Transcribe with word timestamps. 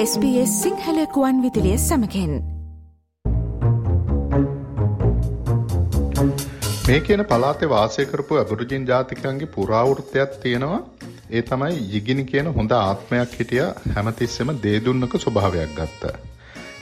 SBS 0.00 0.50
සිංහලකුවන් 0.56 1.38
විදිලිය 1.44 1.78
සමකෙන් 1.78 2.34
මේ 6.88 6.98
කියන 7.00 7.22
පලාතේ 7.24 7.70
වාසය 7.72 8.04
කරපු 8.04 8.38
අබුරුජින් 8.42 8.84
ජාතිකයන්ගේ 8.90 9.48
පුරාවෘත්තයක් 9.48 10.36
තියෙනවා 10.44 10.78
ඒ 11.30 11.42
තමයි 11.42 11.80
යිගිනි 11.88 12.24
කියන 12.24 12.52
හොඳ 12.52 12.76
ආත්මයක් 12.76 13.34
හිටිය 13.40 13.64
හැමතිස්සෙම 13.96 14.54
දේදුන්නක 14.62 15.18
ස්වභාවයක් 15.18 15.74
ගත්ත. 15.74 16.14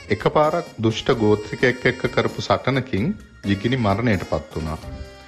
එක 0.09 0.29
පාරක් 0.31 0.71
දුෂ්ට 0.81 1.11
ගෝත්‍රිකෙක් 1.17 1.83
එක්ක 1.85 2.07
කරපු 2.11 2.47
සටනකින් 2.47 3.11
යිගිනි 3.47 3.77
මරණයට 3.79 4.29
පත් 4.29 4.55
වුණා. 4.55 4.79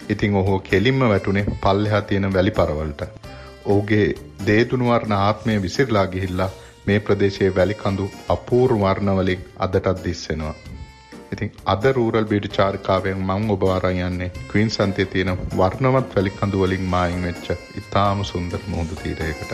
ඉතිං 0.10 0.36
ඔහෝ 0.36 0.62
කෙලින්ම 0.62 1.04
වැටුනේ 1.08 1.48
පල්ලෙහා 1.60 2.02
තියෙන 2.04 2.34
වැලි 2.34 2.54
පරවලට. 2.54 3.02
ඔහුගේ 3.66 4.08
දේදුනුවර්ණ 4.48 5.22
ආත්මය 5.22 5.62
විසිරලා 5.62 6.08
ගිහිල්ලා 6.08 6.52
මේ 6.90 7.00
ප්‍රදේශයේ 7.08 7.54
වැලි 7.56 7.80
කඳු 7.84 8.10
අපූර් 8.36 8.76
වර්ණවලින් 8.84 9.48
අදටත් 9.66 10.04
දිස්සෙනවා. 10.04 10.56
ඉතින් 11.34 11.52
අද 11.74 11.84
රූරල් 11.96 12.28
බීඩි 12.32 12.50
චාරිකාවෙන් 12.58 13.20
මං 13.28 13.52
ඔබ 13.56 13.64
අරන් 13.74 14.00
යන්නේ 14.08 14.30
ක්වීන් 14.52 14.72
සන්තේ 14.76 15.06
තියෙන 15.14 15.32
වර්ණවත් 15.60 16.16
වැලි 16.16 16.32
කඳු 16.40 16.64
වලින් 16.64 16.86
මායින් 16.94 17.26
වෙච්ච 17.28 17.52
ඉතාම 17.82 18.24
සුන්දර 18.32 18.62
මුහුදු 18.72 18.96
තීරයකට. 19.04 19.52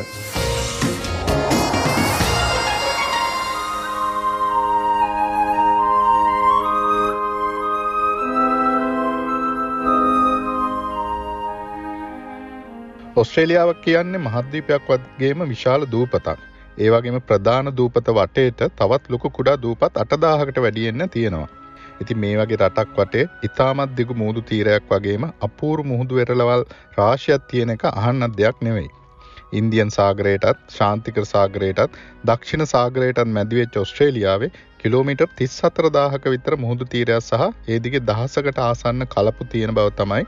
ඔස්ට්‍රේලියාව 13.22 13.70
කියන්නේ 13.84 14.26
මහද්වීපයක් 14.26 14.92
වගේම 14.92 15.50
විශාල 15.50 15.92
දූපතක්. 15.94 16.55
ඒ 16.78 16.90
වගේම 16.90 17.18
ප්‍රධාන 17.24 17.72
දූපත 17.74 18.10
වටේට 18.12 18.62
තවත් 18.74 19.04
ලොකු 19.10 19.30
කුඩා 19.32 19.56
දූපත් 19.58 19.98
අටදාහකට 19.98 20.58
වැඩියෙන්න 20.60 21.10
තියෙනවා. 21.10 21.48
ඉතින් 22.02 22.18
මේ 22.18 22.36
වගේ 22.38 22.60
රටක් 22.60 22.98
වටේ 22.98 23.26
ඉතාමත් 23.44 23.96
දිගු 23.98 24.14
මුහුදු 24.14 24.42
තීරයක් 24.42 24.92
වගේම 24.92 25.26
අපූරු 25.42 25.84
මුහුදු 25.84 26.16
වෙරළවල් 26.16 26.64
රාශියක් 26.98 27.48
තියෙන 27.48 27.70
එක 27.70 27.86
අහන්නත් 27.88 28.38
දෙයක් 28.38 28.58
නෙවෙයි. 28.62 28.90
ඉන්දියන් 29.54 29.92
සාගරයටත් 29.92 30.62
ශාන්තිකර 30.70 31.26
සාගරයටත් 31.26 32.00
දක්ෂිණ 32.26 32.66
සාගරයටත් 32.66 33.28
මැදිවෙච්ච 33.30 33.78
ඔස්ට්‍රේලියාවේ 33.78 34.52
කිලෝමීටර් 34.80 35.30
තිස් 35.38 35.56
හතරදාහක 35.62 36.28
විතර 36.28 36.58
මුහුදු 36.58 36.86
තීරයක් 36.86 37.22
සහ 37.22 37.46
ඒදිගේ 37.70 38.04
දහසකට 38.04 38.60
ආසන්න 38.60 39.08
කලපු 39.08 39.50
තියෙන 39.52 39.74
බව 39.74 39.96
තමයි 39.96 40.24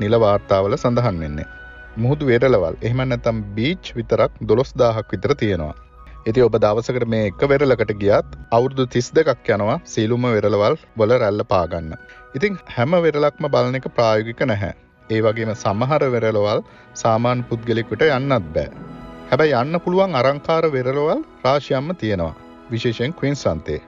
නිල 0.00 0.20
වාර්තාවල 0.20 0.78
සඳහන් 0.78 1.20
වෙන්නේ. 1.20 1.48
මුහුදු 1.96 2.26
වෙරලවල් 2.26 2.74
එහෙම 2.80 3.00
නැතම් 3.04 3.46
බීච් 3.54 3.94
විතරක් 3.94 4.42
දොළොස් 4.42 4.76
දාහක් 4.76 5.06
විතර 5.10 5.34
තියෙනවා. 5.34 5.89
ඉති 6.26 6.42
ඔබ 6.42 6.56
දවසකට 6.56 7.06
මේ 7.08 7.28
එක 7.28 7.42
වෙරලකට 7.50 7.92
ගියත් 8.00 8.34
අවුරුදු 8.50 8.84
තිස් 8.86 9.06
දෙකක් 9.10 9.48
යනවා 9.48 9.76
සීලුම 9.84 10.24
වෙරලවල් 10.26 10.74
වල 10.98 11.12
රැල්ල 11.22 11.42
පාගන්න. 11.52 11.94
ඉතිං 12.34 12.58
හැම 12.68 12.96
වෙරලක්ම 13.04 13.46
බලන 13.48 13.78
එක 13.78 13.88
ප්‍රායෝගික 13.96 14.42
නැහැ. 14.44 14.72
ඒ 15.10 15.20
වගේම 15.20 15.52
සමහර 15.54 16.04
වෙරලවල් 16.14 16.60
සාමාන් 16.94 17.44
පුද්ගලෙකුට 17.44 18.04
යන්නත් 18.08 18.52
බෑ. 18.54 18.68
හැබැයි 19.30 19.56
යන්න 19.62 19.80
පුළුවන් 19.80 20.18
අරංකාර 20.20 20.68
වෙරලවල් 20.70 21.24
රාශයම්ම 21.44 21.90
තියෙනවා. 21.96 22.34
විශේෂයෙන් 22.70 23.14
කවින් 23.14 23.36
සන්තේ. 23.36 23.80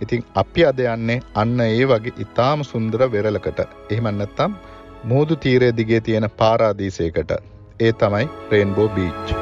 ඉතිං 0.00 0.24
අපි 0.34 0.66
අද 0.66 0.86
යන්නේ 0.86 1.20
අන්න 1.34 1.60
ඒ 1.60 1.84
වගේ 1.86 2.18
ඉතාම 2.18 2.64
සුන්දර 2.64 3.08
වෙරලකට 3.10 3.66
එහෙමන්නත්තම් 3.66 4.58
මුහුදු 5.04 5.36
තීරය 5.38 5.76
දිගේ 5.76 6.00
තියෙන 6.00 6.30
පාරාදීසයකට 6.38 7.38
ඒ 7.80 7.92
තමයි 7.94 8.26
රේන්බෝ 8.50 8.88
බීච්. 8.90 9.40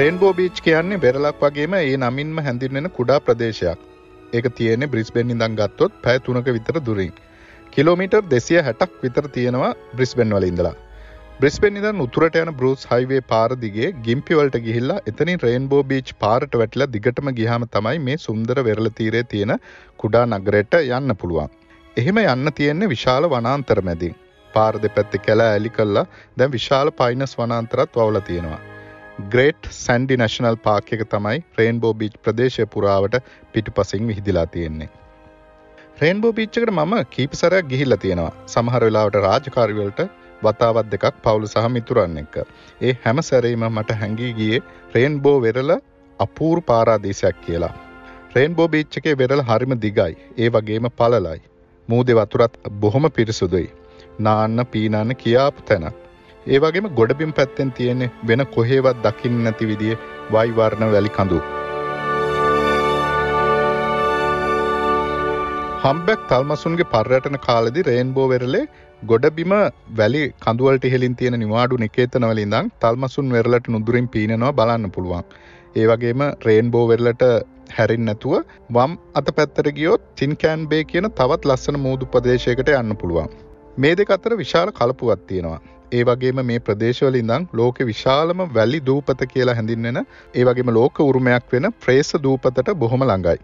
රේන්බෝ 0.00 0.28
බීච් 0.36 0.58
කියන්නේ 0.66 0.98
වෙරලක් 1.04 1.40
වගේම 1.44 1.74
ඒ 1.78 1.96
නමින්ම 2.02 2.38
හැඳින්වෙන 2.44 2.86
කුඩා 2.98 3.16
ප්‍රදේශයක්. 3.24 3.80
ඒක 4.36 4.46
තියෙන්නේ 4.58 4.88
බ්‍රිස්බෙන් 4.92 5.32
ඉඳන් 5.34 5.56
ගත්තොත් 5.58 5.98
පැය 6.04 6.18
තුනක 6.26 6.48
විතර 6.56 6.76
දුරින්. 6.86 7.10
කිලෝමීටර් 7.72 8.20
දෙසිය 8.30 8.60
හැටක් 8.68 8.94
විතර 9.02 9.26
තියෙනවා 9.34 9.70
බ්‍රිස්බෙන් 9.98 10.32
වල 10.36 10.46
ඉඳලා. 10.50 10.72
බ්‍රිස්බෙන් 11.40 11.76
ඉඳන් 11.80 12.00
උතුරට 12.06 12.38
යන 12.44 12.52
බෘස් 12.62 12.86
හයිවේ 12.92 13.20
පාර 13.32 13.50
දිගේ 13.66 13.90
ගිම්පිවලට 14.06 14.56
ගිහිල්ලා 14.68 14.98
එතනින් 15.12 15.42
රේන්බෝ 15.46 15.82
බීච් 15.92 16.14
පාරට 16.24 16.58
වැටිලා 16.62 16.90
දිගටම 16.96 17.30
ගියාම 17.42 17.68
තමයි 17.76 18.02
මේ 18.08 18.18
සුන්දර 18.26 18.64
වෙරළ 18.70 18.94
තීරයේ 19.02 19.28
තියෙන 19.34 19.54
කුඩා 20.04 20.24
නගරයට 20.32 20.80
යන්න 20.80 21.18
පුළුවන්. 21.20 21.54
එහෙම 21.96 22.24
යන්න 22.24 22.56
තියෙන්නේ 22.58 22.92
විශාල 22.96 23.32
වනාන්තර 23.36 23.84
මැදින්. 23.90 24.18
පාර 24.50 24.74
දෙපැත්තේ 24.86 25.24
කැල 25.28 25.48
ඇලි 25.52 25.76
කල්ලා 25.78 26.10
දැන් 26.38 26.58
විශාල 26.58 26.96
පයිනස් 27.02 27.40
වනාන්තරත් 27.42 28.02
වවලා 28.02 28.28
තියෙනවා. 28.30 28.69
ග්‍රේට් 29.28 29.68
සැන්ඩි 29.74 30.16
නැශනල් 30.16 30.56
පාක් 30.64 30.90
එක 30.94 31.02
තමයි 31.08 31.42
රේන්බෝ 31.58 31.92
බීච් 31.94 32.14
ප්‍රදේශය 32.24 32.66
පුරාවට 32.66 33.16
පිටුපසින් 33.52 34.06
විහිදිලා 34.06 34.46
තියෙන්නේ. 34.46 34.88
රේන්බෝ 35.98 36.32
බීච්චකට 36.32 36.72
මම 36.72 36.94
කීපසරයක් 37.10 37.68
ගිහිල්ල 37.68 37.96
තියෙනවා 37.96 38.32
සමහර 38.46 38.84
වෙලාවට 38.84 39.18
රාජකාරිවලට 39.18 40.00
වතාවත් 40.42 40.90
දෙකක් 40.92 41.06
පවුලු 41.24 41.48
සහ 41.48 41.68
මිතුරන්න 41.68 42.18
එක්ක. 42.22 42.36
ඒ 42.80 42.92
හැම 43.04 43.22
සැරීම 43.22 43.64
මට 43.68 43.98
හැඟී 44.00 44.32
ගියේ 44.32 44.60
රේන්බෝ 44.94 45.36
වෙරල 45.42 45.72
අපූර් 46.20 46.62
පාරාදීසයක් 46.62 47.40
කියලා. 47.46 47.74
රේන්බෝ 48.34 48.68
බීච්චකේ 48.68 49.18
වෙරල 49.18 49.42
හරිම 49.44 49.74
දිගයි 49.84 50.12
ඒ 50.38 50.50
වගේම 50.50 50.88
පලලයි. 50.92 51.40
මූදෙ 51.88 52.14
වතුරත් 52.14 52.62
බොහොම 52.80 53.10
පිරිසුදුයි. 53.10 53.68
නාන්න 54.20 54.66
පීනන්න 54.66 55.16
කියාපු 55.16 55.62
තැනක්. 55.62 55.99
ඒ 56.46 56.58
වගේම 56.58 56.86
ගොඩබිම් 56.98 57.32
පැත්තෙන් 57.38 57.70
තියෙන්නේ 57.78 58.10
වෙන 58.28 58.42
කොහේවත් 58.54 59.00
දකිින් 59.06 59.34
නැති 59.44 59.66
විදිිය 59.70 59.96
වයිවර්ණ 60.32 60.92
වැලි 60.94 61.10
කඳු. 61.16 61.40
හම්බැක් 65.82 66.22
තල්මසුන්ගේ 66.30 66.88
පර්යටන 66.94 67.36
කාලදි 67.46 67.82
රේන්බෝ 67.82 68.26
වෙරලේ 68.28 68.64
ගොඩබිම 69.02 69.54
වැලි 69.98 70.22
කඳුවලට 70.46 70.86
හෙලින් 70.94 71.16
තියෙන 71.16 71.38
නිවාඩු 71.44 71.82
නිකේතනවලින්දං 71.84 72.72
තල්මසුන් 72.80 73.36
වෙරලට 73.36 73.68
නුදුරින් 73.68 74.08
පීනනවා 74.08 74.52
බලන්න 74.52 74.94
පුළුවන්. 74.96 75.24
ඒ 75.76 75.86
වගේම 75.86 76.24
රේන්බෝ 76.48 76.84
වෙරලට 76.92 77.26
හැරින් 77.76 78.04
නැතුව 78.04 78.34
වම් 78.70 78.98
අත 79.14 79.30
පැත්තර 79.36 79.68
ගියොත් 79.78 80.08
තින්කෑන් 80.16 80.66
බේ 80.72 80.82
කියන 80.84 81.12
තවත් 81.12 81.42
ලස්සන 81.44 81.80
මූදු 81.86 82.12
ප්‍රදේශයකට 82.14 82.76
යන්න 82.80 82.98
පුළුවන්. 83.02 83.49
මේ 83.80 83.94
දෙක 83.94 84.10
අතර 84.10 84.32
විශාල 84.36 84.70
කලපුවත් 84.72 85.20
තියෙනවා. 85.26 85.60
ඒ 85.92 86.02
වගේම 86.02 86.40
මේ 86.42 86.58
ප්‍රදේශවලින්දං 86.58 87.46
ලෝක 87.52 87.78
විශාලම 87.82 88.40
වැලි 88.50 88.80
දූපත 88.82 89.22
කියලා 89.26 89.54
හැඳින්වෙන 89.54 89.98
ඒ 90.00 90.44
වගේම 90.44 90.70
ලෝක 90.70 91.00
උරුමයක් 91.02 91.46
වෙන 91.52 91.68
ප්‍රේස 91.84 92.10
දූපතට 92.18 92.68
බොහොම 92.82 93.04
ළඟයි. 93.04 93.40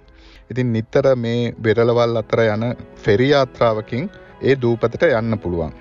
ඉතින් 0.50 0.68
නිත්තර 0.72 1.08
මේ 1.16 1.40
වෙරලවල් 1.64 2.20
අතර 2.22 2.42
යන 2.46 2.66
ෆෙරියාත්‍රාවකින් 3.04 4.04
ඒ 4.42 4.58
දූපතට 4.58 5.08
යන්න 5.10 5.38
පුළුවන්. 5.38 5.72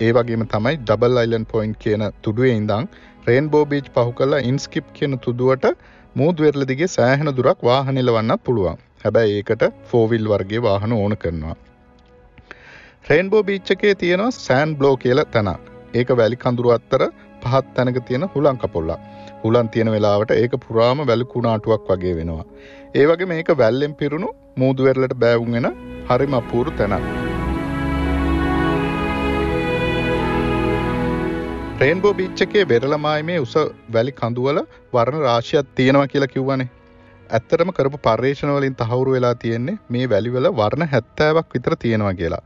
ඒ 0.00 0.12
වගේම 0.12 0.46
තමයි 0.48 0.76
ඩබල් 0.82 1.18
අයිලන් 1.18 1.46
පොයින්් 1.46 1.74
කියන 1.78 2.06
තුඩුවේ 2.22 2.54
ඉඳං 2.54 2.92
රේන්බෝ 3.26 3.64
බීච් 3.66 3.92
පහු 3.94 4.08
කල්ලා 4.14 4.44
ඉන්ස්කිප් 4.44 4.94
කියන 4.94 5.20
තුදුවට 5.20 5.68
මූදවෙරල 6.16 6.68
දිගේ 6.68 6.90
සෑහෙන 6.90 7.36
දුරක් 7.36 7.60
වාහනිල 7.64 8.14
වන්නත් 8.14 8.40
පුළුවන් 8.44 8.86
හැබැයි 9.04 9.36
ඒකට 9.36 9.68
ෆෝවිල් 9.90 10.26
වර්ගේ 10.28 10.62
වාහන 10.62 10.92
ඕන 10.94 11.16
කරනවා. 11.18 11.60
රේන්බෝ 13.04 13.42
බීච්චකේ 13.46 13.92
තියෙනවා 14.00 14.34
සෑන් 14.34 14.72
බ්ලෝ 14.78 14.92
කියල 15.02 15.20
තැනක් 15.30 15.62
ඒක 16.00 16.10
වැලි 16.18 16.36
කඳුරු 16.42 16.70
අත්තර 16.74 17.02
පහත් 17.42 17.72
තැනක 17.76 17.96
තියෙන 18.08 18.24
හුලං 18.34 18.58
කපොල්ලා 18.62 18.98
හුලන් 19.44 19.70
තියෙන 19.72 19.88
වෙලාවට 19.94 20.30
ඒක 20.34 20.52
පුරාම 20.64 21.00
වැලකුණාටුවක් 21.08 21.88
වගේ 21.90 22.12
වෙනවා. 22.18 22.44
ඒ 22.94 23.06
වගේ 23.10 23.28
මේක 23.32 23.50
වැල්ලෙන් 23.62 23.94
පිරුණු 23.94 24.28
මූදුවෙරලට 24.62 25.14
බෑවුන්ගෙන 25.22 25.66
හරිම 26.10 26.36
අපූරු 26.40 26.74
තැනක්. 26.80 27.08
රේන්බෝ 31.80 32.14
බිච්චකේ 32.20 32.64
වෙරළමායමේ 32.68 33.40
උස 33.46 33.56
වැලි 33.96 34.14
කඳුවල 34.22 34.62
වර්ණ 34.94 35.26
රාශියක් 35.26 35.74
තියෙනවා 35.74 36.06
කියලා 36.06 36.32
කිව්වනේ. 36.36 36.68
ඇත්තටම 37.30 37.74
කරපු 37.80 38.02
පර්යේෂණවලින් 38.06 38.74
තහවුරු 38.76 39.18
වෙලා 39.18 39.34
තියෙන්නේ 39.42 39.76
මේ 39.90 40.08
වැලිවල 40.08 40.48
වර්ණ 40.62 40.90
හැත්තෑවක් 40.94 41.54
විතර 41.54 41.78
තියෙනවා 41.84 42.14
කියලා. 42.14 42.42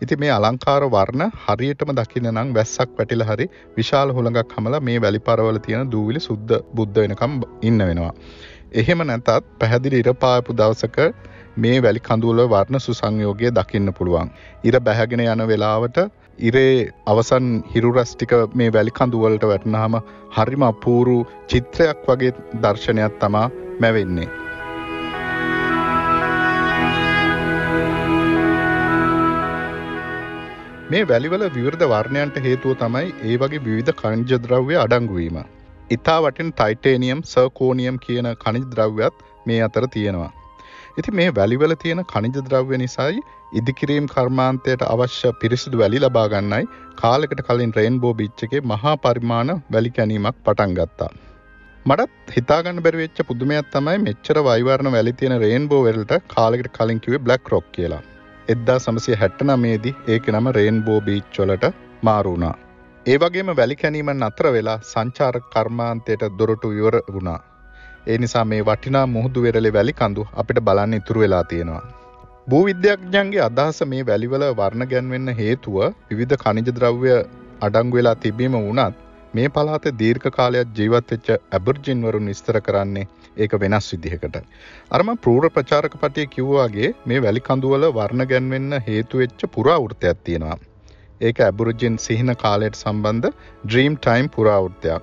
ඉති 0.00 0.16
මේ 0.16 0.30
අලංකාර 0.30 0.82
වර්ණ 0.86 1.32
හරියටම 1.44 1.90
දකින්න 1.92 2.28
නම් 2.32 2.50
වැස්සක් 2.54 2.90
වැටිල 2.98 3.24
හරි 3.24 3.46
විශාල 3.76 4.12
හොළඟක් 4.12 4.54
හමලා 4.56 4.80
මේ 4.80 4.98
වැලි 5.00 5.20
පරවල 5.20 5.58
තියෙන 5.58 5.90
දූවිලි 5.90 6.20
සුද්ද 6.20 6.54
බුද්ධ 6.74 7.00
වෙනකම් 7.00 7.34
ඉන්න 7.62 7.80
වෙනවා. 7.80 8.12
එහෙම 8.74 9.02
නැතත් 9.02 9.30
පැහැදිලි 9.58 10.02
ඉරපායපු 10.04 10.56
දවසක 10.56 10.98
මේ 11.56 11.82
වැලි 11.82 12.00
කඳුවල 12.00 12.42
වර්ණ 12.46 12.80
සුසංයෝගය 12.80 13.50
දකින්න 13.52 13.92
පුළුවන්. 13.92 14.30
ඉර 14.64 14.80
බැහැගෙන 14.80 15.24
යන 15.26 15.46
වෙලාවට 15.46 16.02
ඉරේ 16.40 16.74
අවසන් 17.06 17.48
හිරුරස් 17.72 18.12
ටික 18.14 18.34
මේ 18.54 18.72
වැලි 18.72 18.92
කඳුවලට 18.92 19.44
වැටනහම 19.44 20.02
හරිම 20.36 20.62
අපූරු 20.64 21.16
චිත්‍රයක් 21.48 22.04
වගේ 22.08 22.36
දර්ශනයක් 22.62 23.18
තමා 23.20 23.48
මැවෙන්නේ. 23.80 24.47
මේ 30.92 31.06
වැලිවල 31.08 31.42
විවෘධ 31.54 31.82
වර්ණයන්ට 31.92 32.36
හේතුව 32.44 32.70
තමයි 32.82 33.08
ඒ 33.30 33.34
වගේ 33.40 33.58
විවිධ 33.64 33.90
කංජ 33.98 34.30
ද්‍රව්‍ය 34.44 34.76
අඩංගුවීම. 34.82 35.36
ඉතා 35.90 36.16
වටින් 36.24 36.52
ටයිටේනියම් 36.52 37.20
සර්කෝනියම් 37.32 37.96
කියන 38.04 38.28
කනිජ 38.44 38.64
ද්‍රව්‍යත් 38.72 39.18
මේ 39.46 39.58
අතර 39.66 39.86
තියෙනවා. 39.96 40.30
ඉති 40.98 41.14
මේ 41.20 41.28
වැලිවල 41.38 41.74
තියෙන 41.84 42.02
කනිජ 42.12 42.40
ද්‍රව්‍ය 42.48 42.80
නිසායි 42.84 43.20
ඉදිකිරීම් 43.52 44.08
කර්මාන්තයට 44.14 44.88
අවශ්‍ය 44.88 45.36
පිරිසිදු 45.42 45.82
වැලි 45.82 46.02
ලබාගන්නයි 46.04 46.64
කාලෙකට 47.02 47.46
කලින් 47.48 47.78
රේන්බෝ 47.78 48.16
බිච්චගේ 48.20 48.66
මහා 48.72 48.98
පරිමාණ 49.04 49.56
වැලි 49.72 49.96
කැනීමක් 49.96 50.42
පටන් 50.44 50.76
ගත්තා. 50.78 51.12
මටත් 51.86 52.36
හිතාගන්න 52.36 52.84
බැරිවෙච්ච 52.86 53.26
පුදුමයක් 53.30 53.74
තමයි 53.74 53.98
මෙච්චර 54.08 54.46
වයිවරණ 54.48 54.96
වැලි 54.96 55.18
තියෙන 55.20 55.40
රේන්බෝ 55.44 55.82
වෙල්ට 55.88 56.20
කාලෙකට 56.36 56.76
කලින් 56.78 57.04
කිවේ 57.06 57.26
බ්ලක් 57.26 57.52
රොක් 57.54 57.68
කියලා. 57.72 58.06
එද්දා 58.48 58.78
සමසය 58.78 59.16
හැට්ට 59.20 59.42
නමේදී 59.46 59.94
ඒක 60.08 60.28
නම 60.30 60.46
රේන්බෝ 60.56 60.98
බීච්චොලට 61.00 61.64
මාරුණා. 62.04 62.54
ඒ 63.06 63.16
වගේම 63.16 63.50
වැලි 63.56 63.76
කැනීමන් 63.76 64.22
අතර 64.22 64.46
වෙලා 64.54 64.76
සංචාර 64.84 65.36
කර්මාන්තයට 65.52 66.22
දොරටු 66.38 66.70
ඉවර 66.72 66.96
වුණා. 67.14 67.40
ඒ 68.06 68.18
නිසා 68.18 68.44
මේ 68.44 68.60
වටිනා 68.62 69.06
මුහුදු 69.06 69.42
වෙරළේ 69.42 69.72
වැලි 69.72 69.92
කඳු 69.92 70.24
අපිට 70.34 70.60
බලන්න 70.60 70.98
ඉතුරු 71.00 71.24
වෙලා 71.24 71.42
තියෙනවා. 71.44 71.82
භූවිද්‍යාඥයන්ගේ 72.48 73.42
අදහස 73.48 73.80
මේ 73.86 74.06
වැලිවල 74.06 74.46
වර්ණ 74.52 74.88
ගැන්වෙන්න 74.92 75.34
හේතුව 75.40 75.76
විවිධ 76.08 76.36
කනිජ 76.36 76.72
ද්‍රව්‍ය 76.72 77.12
අඩංගු 77.62 78.00
වෙලා 78.00 78.16
තිබීම 78.16 78.58
වුණත් 78.60 79.04
මේ 79.34 79.48
පළාතේ 79.48 79.92
දීර්ඝ 79.98 80.28
කාලයක් 80.30 80.68
ජීවත් 80.74 81.10
වෙච්ච 81.12 81.28
ඇබර්ජින් 81.50 82.04
වරුන් 82.04 82.30
විස්තර 82.30 82.58
කරන්නේ 82.60 83.08
ඒක 83.36 83.52
වෙනස් 83.60 83.88
විදිහකට. 83.92 84.36
අර 84.92 85.02
මම 85.02 85.18
ප්‍රූර 85.18 85.50
ප්‍රචාරක 85.50 85.94
පටියේ 86.00 86.32
කිව්වාගේ 86.34 86.94
මේ 87.06 87.20
වැලි 87.20 87.40
කඳුවල 87.40 87.84
වර්ණ 87.90 88.28
ගැන්වෙන්න 88.30 88.80
හේතු 88.88 89.18
වෙච්ච 89.18 89.44
පුරාවෘත්තයක් 89.54 90.24
තියෙනවා. 90.24 90.58
ඒක 91.20 91.40
ඇබුරුජින් 91.40 91.98
සිහින 91.98 92.34
කාලයට 92.36 92.76
සම්බන්ධ 92.76 93.30
ඩ්‍රීම් 93.64 93.96
ටයිම් 93.98 94.28
පුරාවෘත්තයක්. 94.28 95.02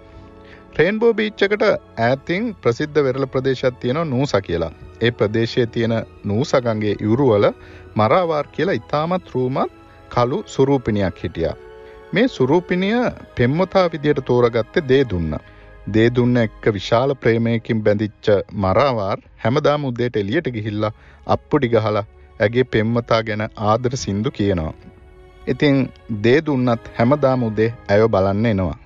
රේන්බෝ 0.77 1.13
බීච්චකට 1.13 1.63
ඈතින් 1.67 2.47
ප්‍රසිද්ධ 2.61 3.03
වෙරළ 3.03 3.27
ප්‍රදේශයක් 3.27 3.77
තියෙනවා 3.79 4.05
නූසා 4.05 4.41
කියලා. 4.41 4.71
ඒ 5.01 5.11
ප්‍රදේශයේ 5.11 5.67
තියෙන 5.67 5.95
නූසගන්ගේ 6.23 6.95
ඉවුරුවල 7.01 7.45
මරාවාර් 7.95 8.47
කියලා 8.47 8.79
ඉතාමත් 8.81 9.31
රූමත් 9.33 9.77
කළු 10.09 10.43
සුරූපිනියක් 10.47 11.23
හිටියා. 11.23 11.55
මේ 12.11 12.27
සුරූපිනිය 12.27 12.97
පෙම්මතා 13.35 13.85
විදියට 13.91 14.25
තෝරගත්තේ 14.25 14.87
දේ 14.89 15.03
දුන්න. 15.05 15.35
දේ 15.93 16.09
දුන්න 16.09 16.37
එක්ක 16.37 16.65
විශාල 16.73 17.15
ප්‍රේමයකින් 17.15 17.83
බැඳිච්ච 17.83 18.27
මරාවාර් 18.55 19.19
හැමදාම 19.37 19.85
උදේට 19.85 20.15
එළියට 20.15 20.49
ගිහිල්ලා 20.49 20.91
අප්පුඩි 21.27 21.69
ගහලා 21.69 22.05
ඇගේ 22.39 22.65
පෙම්මතා 22.65 23.21
ගැන 23.23 23.43
ආදර 23.63 23.97
සින්දු 23.97 24.31
කියනවා. 24.31 24.73
ඉතින් 25.47 25.77
දේ 26.21 26.39
දුන්නත් 26.41 26.91
හැමදාම 26.97 27.43
උදේ 27.43 27.69
ඇයව 27.89 28.07
බලන්න 28.07 28.45
එනවා. 28.45 28.77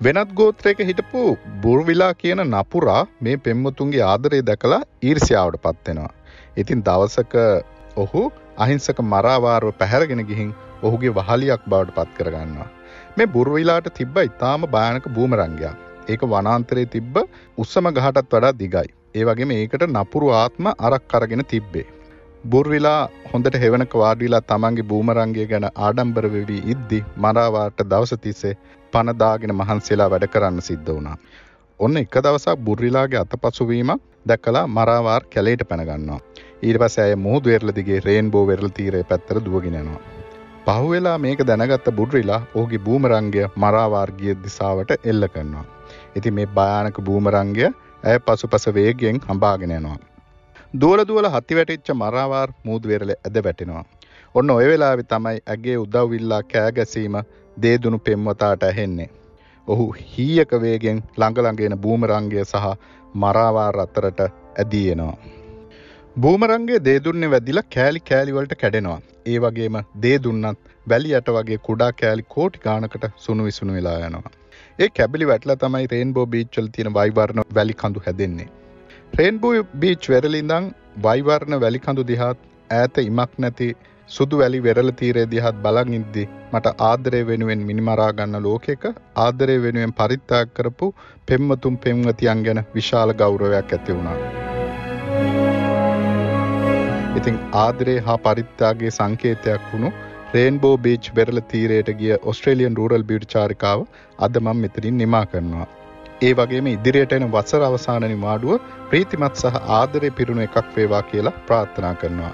වෙනත් 0.00 0.34
ගෝත්‍රයක 0.34 0.80
හිටපු 0.82 1.22
බුර්විලා 1.62 2.12
කියන 2.14 2.42
නපුරා 2.46 3.02
මේ 3.20 3.36
පෙම්මතුන්ගේ 3.38 4.04
ආදරය 4.04 4.40
දැකලා 4.42 4.82
ඊර්ෂ්‍යාවට 5.02 5.60
පත්වෙනවා. 5.62 6.12
ඉතින් 6.56 6.82
දවසක 6.82 7.34
ඔහු 7.96 8.22
අහිංසක 8.58 9.00
මරාවාරව 9.06 9.72
පැහැරගෙන 9.72 10.24
ගිහින් 10.24 10.50
ඔහුගේ 10.82 11.12
වහලියක් 11.12 11.62
බවට 11.66 11.96
පත් 11.96 12.10
කරගන්නවා. 12.18 12.68
මේ 13.16 13.28
බුර්විලාට 13.28 13.88
තිබ්බ 13.94 14.16
ඉතාම 14.20 14.66
භයානක 14.68 15.06
බූමරංගයක්. 15.10 15.76
ඒක 16.08 16.22
වනාන්තරයේ 16.26 16.90
තිබ්බ 16.94 17.16
උස්සම 17.58 17.88
ගහටත් 17.90 18.32
වඩා 18.32 18.56
දිගයි. 18.60 18.88
ඒ 19.14 19.24
වගේම 19.24 19.52
ඒකට 19.52 19.86
නපුරු 19.88 20.28
ආත්ම 20.32 20.66
අරක් 20.80 21.14
අරගෙන 21.18 21.44
තිබ්බේ. 21.44 21.86
බුර්විලා 22.44 23.00
හොඳට 23.30 23.56
හෙවනක 23.62 23.94
වාඩිලා 23.94 24.42
තමන්ගේ 24.42 24.88
බූමරංගය 24.90 25.46
ගැන 25.52 25.66
ආඩම්බර 25.86 26.26
වෙවී 26.34 26.62
ඉද්දි 26.74 27.00
මරාවාට 27.16 27.80
දවස 27.84 28.14
තිස්සේ 28.20 28.54
පනදාගෙන 28.92 29.54
මහන්සේලා 29.60 30.10
වැඩ 30.10 30.28
කරන්න 30.34 30.60
සිද්ධ 30.60 30.90
වුණා. 30.90 31.16
ඔන්න 31.80 31.96
එක 32.02 32.14
දවසක් 32.18 32.58
බුර්රිලාගේ 32.68 33.24
අතපසුවීමක් 33.24 34.04
දැකලා 34.26 34.66
මරාවාර් 34.68 35.26
කැලේට 35.34 35.66
පැනගන්නවා. 35.68 36.20
ඊට 36.62 36.80
පස්සේ 36.82 37.04
ඇය 37.04 37.18
මුහුදු 37.24 37.50
වෙරළ 37.50 37.74
දිගේ 37.74 38.04
රේන්බෝ 38.06 38.46
වෙරළ 38.46 38.76
තීරය 38.78 39.02
පැත්තට 39.10 39.44
දුවගෙන 39.44 39.82
යනවා. 39.82 40.17
පහුවෙලා 40.68 41.18
මේක 41.18 41.40
දැනගත්ත 41.48 41.86
බුර්රිලා 41.98 42.40
ඔහුගේ 42.54 42.78
බූමරංගය 42.78 43.44
මරාවාර්ගිය 43.56 44.32
දිසාවට 44.42 44.90
එල්ල 45.04 45.24
කරනවා. 45.28 45.64
ඉතින් 46.16 46.34
මේ 46.34 46.46
භයානක 46.56 46.98
බූමරංගය 47.06 47.62
ඇය 48.04 48.18
පසුපස 48.20 48.66
වේගයෙන් 48.76 49.20
හඹාගෙන 49.28 49.72
යනවා. 49.76 49.96
දුවල 50.74 51.02
දුවල 51.08 51.28
හති 51.28 51.58
වැටිච්ච 51.58 51.88
මරාවාර් 51.94 52.52
මූදු 52.64 52.88
වෙරළ 52.88 53.12
ඇද 53.14 53.38
වැටෙනවා. 53.46 53.84
ඔන්න 54.34 54.50
ඔය 54.50 54.66
වෙලාවෙ 54.66 55.06
තමයි 55.06 55.40
ඇගේ 55.46 55.78
උදව්විල්ලා 55.84 56.42
කෑගැසීම 56.52 57.16
දේදුණු 57.56 57.98
පෙම්වතාට 58.00 58.62
ඇහෙන්නේ. 58.62 59.08
ඔහු 59.68 59.86
හීයක 60.10 60.52
වේගෙන් 60.62 61.02
ළඟළඟෙන 61.16 61.78
බූමරංගය 61.78 62.44
සහ 62.44 62.66
මරාවාර් 63.14 63.80
අතරට 63.80 64.20
ඇදී 64.20 64.86
එනවා. 66.18 66.22
බූමරංගේ 66.22 66.78
දේදුන්නේ 66.84 67.30
වැදිලා 67.30 67.62
කෑලි 67.74 68.00
කෑලිවලට 68.00 68.54
කැඩෙනවා. 68.60 69.00
ඒ 69.26 69.38
වගේම 69.38 69.76
දේදුන්නත් 70.02 70.58
වැලි 70.88 71.14
යට 71.18 71.28
වගේ 71.28 71.58
කුඩා 71.58 71.92
කෑලි 71.92 72.24
කෝටි 72.28 72.58
ගානකට 72.64 73.04
සුණු 73.16 73.44
විසුණු 73.44 73.74
වෙලා 73.74 73.98
යනවා. 74.06 74.32
ඒ 74.78 74.88
කැබිලි 74.88 75.26
වැටලා 75.26 75.56
තමයි 75.56 75.86
රේන්බෝ 75.92 76.26
බීච්වල 76.26 76.66
තියෙන 76.72 76.94
වයිවර්ණ 76.94 77.42
වැලි 77.54 77.74
කඳු 77.74 78.02
හැදෙන්නේ. 78.06 78.48
රේන්බෝ 79.18 79.52
බීච් 79.80 80.08
වෙරළින්දන් 80.08 80.72
වයිවර්ණ 81.02 81.60
වැලි 81.60 81.78
කඳු 81.78 82.06
දිහාත් 82.06 82.38
ඈත 82.70 82.98
ඉමක් 82.98 83.38
නැති 83.38 83.76
සුදු 84.08 84.38
වැලි 84.38 84.62
වෙරළ 84.62 84.90
තීරය 84.90 85.26
දිහත් 85.30 85.62
බලන් 85.62 85.94
ඉද්දි 85.94 86.28
මට 86.52 86.74
ආදරය 86.80 87.22
වෙනුවෙන් 87.26 87.66
මිනිමරා 87.70 88.12
ගන්න 88.12 88.42
ලෝකෙක 88.42 88.90
ආදරය 89.16 89.62
වෙනුවෙන් 89.62 89.92
පරිත්‍යාග 89.92 90.54
කරපු 90.54 90.94
පෙම්වතුන් 91.26 91.78
පෙම්වතියන් 91.78 92.44
ගැන 92.48 92.66
විශාල 92.74 93.14
ගෞරවයක් 93.14 93.76
ඇති 93.78 93.92
වුණා. 93.92 94.57
ඉතින් 97.28 97.40
ආදරේ 97.54 97.96
හා 98.00 98.18
පරිත්‍යාගයේ 98.18 98.90
සංකේතයක් 98.90 99.64
වුණු 99.70 99.88
රේන්බෝ 100.34 100.74
බීච් 100.76 101.08
වෙරළ 101.16 101.40
තීරයට 101.50 101.90
ගිය 101.98 102.14
ඔස්ට්‍රේලියන් 102.30 102.78
රූරල් 102.80 103.04
බියුටි 103.10 103.28
චාරිකාව 103.34 103.82
අද 104.18 104.38
මම 104.40 104.62
මෙතනින් 104.64 104.96
නිමා 104.96 105.24
කරනවා. 105.26 105.66
ඒ 106.22 106.32
වගේම 106.32 106.70
ඉදිරියට 106.72 107.12
එන 107.12 107.26
වසර 107.26 107.66
අවසාන 107.66 108.06
නිවාඩුව 108.06 108.64
ප්‍රීතිමත් 108.90 109.42
සහ 109.42 109.60
ආදරේ 109.72 110.12
පිරුණු 110.12 110.46
එකක් 110.46 110.72
වේවා 110.76 111.02
කියලා 111.10 111.36
ප්‍රාර්ථනා 111.46 111.94
කරනවා. 111.94 112.32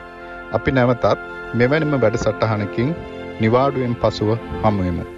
අපි 0.53 0.77
නැවතත් 0.79 1.27
මෙවැනිම 1.55 2.01
වැඩසටහනකින් 2.01 2.95
නිවාඩුවෙන් 3.41 4.01
පසුව 4.03 4.33
හමුවෙමු. 4.63 5.14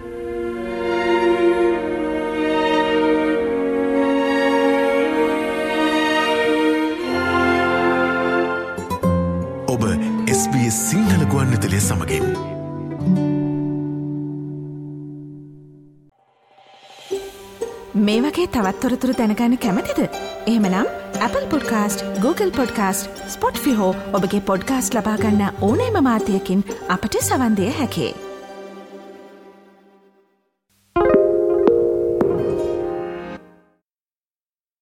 SBS 10.37 10.77
සිංහල 10.89 11.23
ගුවන්විතලය 11.33 11.79
සමගින් 11.81 12.25
මේ 18.07 18.19
වගේ 18.25 18.47
තවත්තොරතුරු 18.49 19.15
දැනගන්න 19.21 19.57
කැමතිද. 19.57 20.03
එහෙමනම් 20.47 20.93
Apple 21.21 21.47
podcast 21.53 22.05
Google 22.21 22.51
podcast 22.51 23.25
Spotify 23.65 23.91
ඔබගේ 24.13 24.45
පොඩ්කාස්ට 24.51 24.99
ලබාගන්න 24.99 25.43
ඕනෑම 25.61 26.01
මාධ්‍යයකින් 26.05 26.65
අපට 26.89 27.21
සවන්දය 27.23 27.73
හැකේ. 27.81 28.13